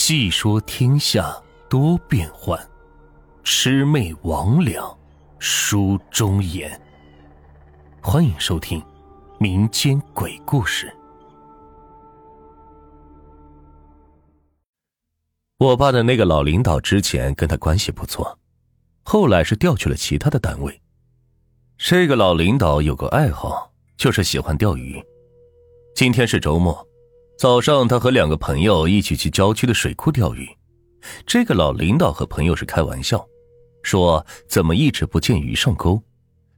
[0.00, 1.36] 细说天下
[1.68, 2.56] 多变幻，
[3.42, 4.96] 魑魅魍魉
[5.40, 6.80] 书中言。
[8.00, 8.80] 欢迎收听
[9.40, 10.90] 民间鬼故事。
[15.58, 18.38] 我爸的那个老领导之前跟他关系不错，
[19.02, 20.80] 后来是调去了其他的单位。
[21.76, 25.04] 这个老领导有个爱好，就是喜欢钓鱼。
[25.96, 26.87] 今天是周末。
[27.38, 30.44] 早上，他和两个朋友一起去郊区的水库钓鱼。
[31.24, 33.24] 这个老领导和朋友是开玩笑，
[33.84, 36.02] 说怎么一直不见鱼上钩，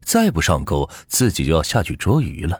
[0.03, 2.59] 再不上钩自己就要下去捉鱼了。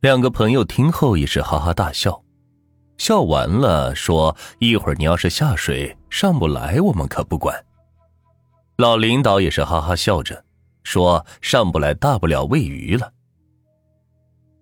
[0.00, 2.18] 两个朋友听后也是哈哈大笑，
[2.96, 7.62] 笑完了说：“一会儿你要是下水上不来，我们可不管。”
[8.78, 10.42] 老领导也是哈哈笑着
[10.82, 13.12] 说：“上不来，大不了喂鱼了。”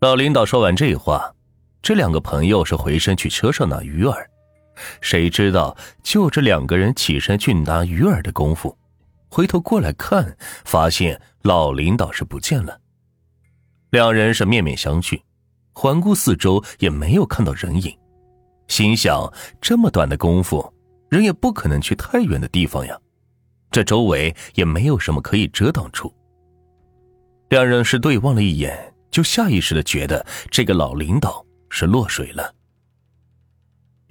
[0.02, 1.32] 老领导说完这话。
[1.82, 4.14] 这两个朋友是回身去车上拿鱼饵，
[5.00, 8.76] 谁知道就这两个人起身去拿鱼饵的功夫，
[9.30, 12.78] 回头过来看，发现老领导是不见了。
[13.90, 15.20] 两人是面面相觑，
[15.72, 17.96] 环顾四周也没有看到人影，
[18.68, 20.72] 心想这么短的功夫，
[21.08, 22.96] 人也不可能去太远的地方呀，
[23.70, 26.12] 这周围也没有什么可以遮挡处。
[27.48, 31.44] 两人是对望了一眼，就下意识的觉得这个老领导。
[31.70, 32.54] 是落水了。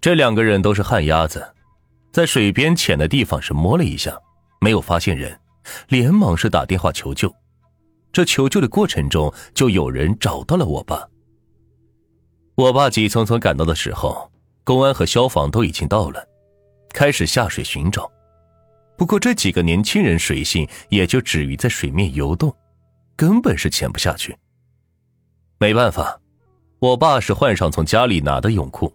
[0.02, 1.54] 这两个人都是旱鸭子，
[2.12, 4.18] 在水边浅的地方是摸了一下，
[4.62, 5.40] 没有发现人，
[5.90, 7.32] 连忙是打电话求救。
[8.12, 11.08] 这求救的过程中，就有人找到了我爸。
[12.56, 14.32] 我爸急匆匆赶到的时候，
[14.64, 16.26] 公安和消防都已经到了，
[16.94, 18.10] 开始下水寻找。
[18.98, 22.54] 不过这几个年轻人水性也就止于在水面游动，
[23.16, 24.36] 根本是潜不下去。
[25.58, 26.20] 没办法。
[26.80, 28.94] 我爸是换上从家里拿的泳裤，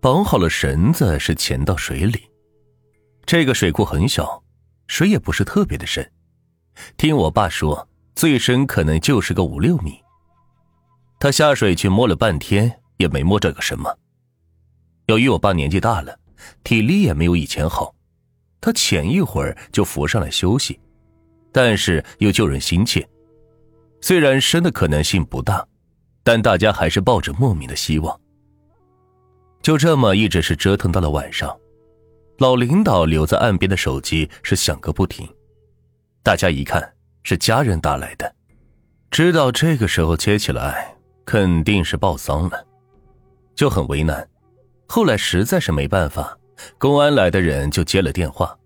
[0.00, 2.20] 绑好了绳子，是潜到水里。
[3.24, 4.42] 这个水库很小，
[4.88, 6.04] 水也不是特别的深。
[6.96, 10.00] 听我爸说，最深可能就是个五六米。
[11.20, 13.96] 他下水去摸了半天，也没摸着个什么。
[15.06, 16.18] 由于我爸年纪大了，
[16.64, 17.94] 体力也没有以前好，
[18.60, 20.78] 他潜一会儿就浮上来休息，
[21.52, 23.08] 但是又救人心切，
[24.00, 25.64] 虽然深的可能性不大。
[26.26, 28.20] 但大家还是抱着莫名的希望。
[29.62, 31.56] 就这么一直是折腾到了晚上，
[32.38, 35.24] 老领导留在岸边的手机是响个不停。
[36.24, 36.92] 大家一看
[37.22, 38.34] 是家人打来的，
[39.08, 40.92] 知道这个时候接起来
[41.24, 42.66] 肯定是报丧了，
[43.54, 44.28] 就很为难。
[44.88, 46.36] 后来实在是没办法，
[46.76, 48.58] 公安来的人就接了电话。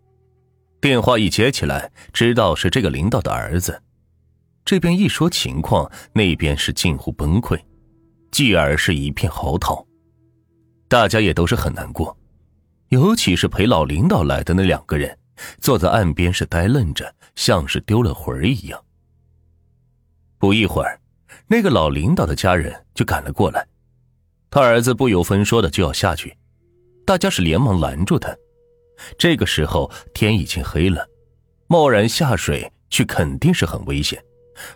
[0.81, 3.83] 电话一接起来，知道是这个领导的儿子。
[4.71, 7.61] 这边一说情况，那边是近乎崩溃，
[8.31, 9.85] 继而是一片嚎啕，
[10.87, 12.17] 大家也都是很难过，
[12.91, 15.19] 尤其是陪老领导来的那两个人，
[15.61, 18.81] 坐在岸边是呆愣着，像是丢了魂一样。
[20.39, 21.01] 不一会儿，
[21.49, 23.67] 那个老领导的家人就赶了过来，
[24.51, 26.33] 他儿子不由分说的就要下去，
[27.05, 28.33] 大家是连忙拦住他。
[29.19, 31.09] 这个时候天已经黑了，
[31.67, 34.23] 贸然下水去肯定是很危险。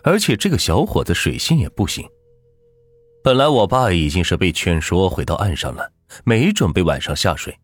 [0.03, 2.07] 而且这个小伙子水性也不行。
[3.23, 5.91] 本来我爸已经是被劝说回到岸上了，
[6.23, 7.57] 没准备晚上下水。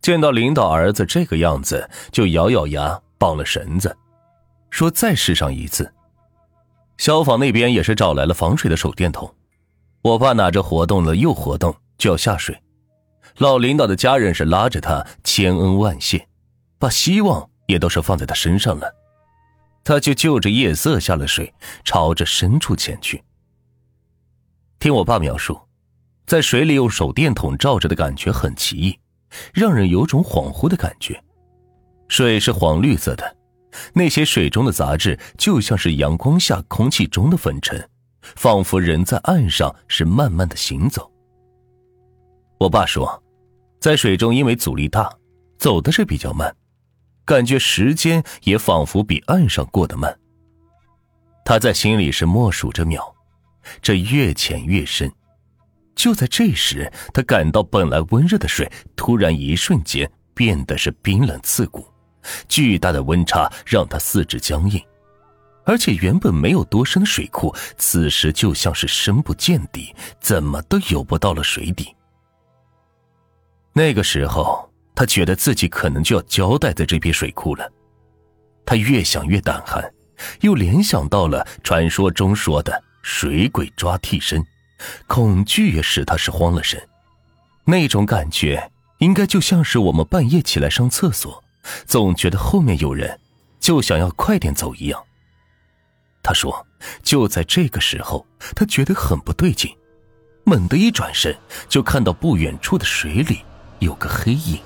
[0.00, 3.96] 见到领导儿子这个样子，就咬咬牙绑了绳子，
[4.70, 5.92] 说再试上一次。
[6.98, 9.32] 消防那边也是找来了防水的手电筒。
[10.02, 12.56] 我爸拿着活动了又活动，就要下水。
[13.38, 16.26] 老领导的家人是拉着他千恩万谢，
[16.78, 18.90] 把希望也都是放在他身上了。
[19.86, 21.54] 他就就着夜色下了水，
[21.84, 23.22] 朝着深处潜去。
[24.80, 25.56] 听我爸描述，
[26.26, 28.98] 在水里用手电筒照着的感觉很奇异，
[29.54, 31.22] 让人有种恍惚的感觉。
[32.08, 33.36] 水是黄绿色的，
[33.92, 37.88] 那些水中的杂质就像是阳光下空气中的粉尘，
[38.20, 41.08] 仿佛人在岸上是慢慢的行走。
[42.58, 43.22] 我爸说，
[43.78, 45.08] 在水中因为阻力大，
[45.58, 46.52] 走的是比较慢。
[47.26, 50.16] 感觉时间也仿佛比岸上过得慢。
[51.44, 53.12] 他在心里是默数着秒，
[53.82, 55.12] 这越潜越深。
[55.96, 61.86] 就在这时，他感到本来温热的水突然一瞬间变得是冰冷刺骨，
[62.48, 64.80] 巨大的温差让他四肢僵硬，
[65.64, 71.92] 而且原本没有多深的水库，此时就像是深不见底，怎么都游不到了水底。
[73.72, 74.65] 那个时候。
[74.96, 77.70] 他觉得自己可能就要交代在这片水库了，
[78.64, 79.84] 他越想越胆寒，
[80.40, 84.42] 又联想到了传说中说的水鬼抓替身，
[85.06, 86.82] 恐惧也使他是慌了神。
[87.66, 91.44] 那种感觉应该就像是我们半夜起来上厕所，
[91.84, 93.20] 总觉得后面有人，
[93.60, 95.04] 就想要快点走一样。
[96.22, 96.66] 他说
[97.04, 99.76] ：“就在这个时候，他觉得很不对劲，
[100.44, 101.36] 猛地一转身，
[101.68, 103.44] 就看到不远处的水里
[103.80, 104.58] 有个黑影。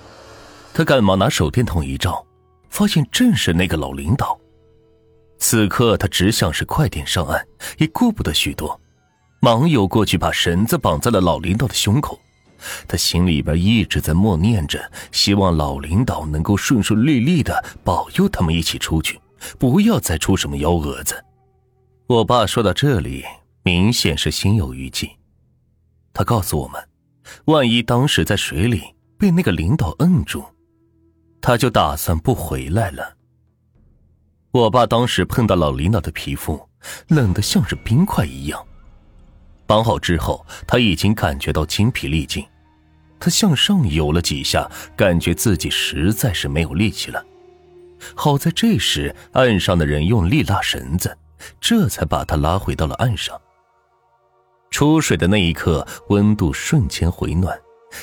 [0.81, 2.27] 他赶忙拿手电筒一照，
[2.71, 4.41] 发现正是那个老领导。
[5.37, 7.47] 此刻他只想是快点上岸，
[7.77, 8.81] 也顾不得许多，
[9.43, 12.19] 忙游过去把绳子绑在了老领导的胸口。
[12.89, 19.21] 他心里边一直在默念着，希望老领导能够顺顺利利的保佑他们一起出去，
[19.59, 21.23] 不要再出什么幺蛾子。”
[22.09, 23.23] 我爸说到这里，
[23.65, 25.11] 明显是心有余悸。
[26.15, 26.83] 他告诉我们，
[27.45, 28.83] 万一当时在水里
[29.19, 30.43] 被那个领导摁住，
[31.41, 33.17] 他就打算不回来了。
[34.53, 36.61] 我爸当时碰到老领导的皮肤，
[37.09, 38.67] 冷得像是冰块一样。
[39.67, 42.45] 绑好之后，他已经感觉到精疲力尽，
[43.19, 47.25] 他向上游了几下，感觉自己实在是没有力气了。
[48.15, 51.17] 好在这时岸上的人用力拉绳子。
[51.59, 53.41] 这才把他拉回到了岸上。
[54.71, 57.59] 出水的那一刻，温度瞬间回暖，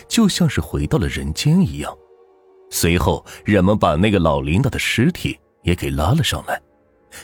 [0.07, 1.95] 就像是回到了人间一样。
[2.69, 6.61] 随后，人们把那个老领导的尸体也给拉了上来，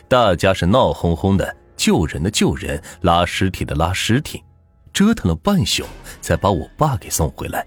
[0.08, 4.44] 大家是闹哄哄的，救人的救人，拉尸体的拉尸体，
[4.94, 5.84] 折腾了半宿，
[6.22, 7.66] 才把我爸给送回来。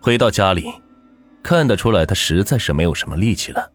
[0.00, 0.72] 回到家里，
[1.42, 3.70] 看得出来他实在是没有什么力气了。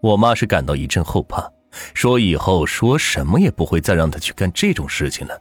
[0.00, 1.50] 我妈是感到一阵后怕。
[1.92, 5.36] 说以后说什么也不会再让他去干这种事情了。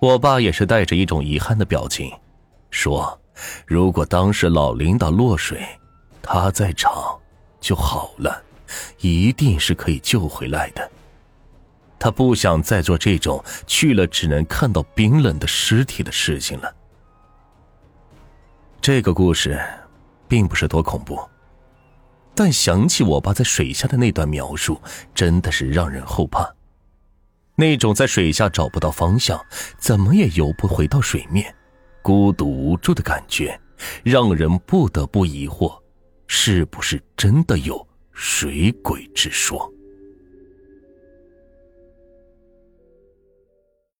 [0.00, 2.10] 我爸也是带着一种遗憾的表情，
[2.72, 3.16] 说
[3.66, 5.66] ：“如果当时老领导落水，
[6.22, 6.92] 他在场
[7.60, 8.42] 就好了，
[9.00, 10.90] 一定是可以救回来的。
[11.98, 16.74] 他不想再做这种去了只能看到冰冷的尸体的事情了。”
[18.80, 19.60] 这个故事，
[20.26, 21.20] 并不是多恐怖。
[22.34, 24.80] 但想起我爸在水下的那段描述，
[25.14, 26.50] 真的是让人后怕。
[27.56, 29.38] 那种在水下找不到方向，
[29.76, 31.54] 怎么也游不回到水面，
[32.02, 33.58] 孤独无助的感觉，
[34.02, 35.78] 让人不得不疑惑：
[36.26, 39.70] 是不是真的有水鬼之说？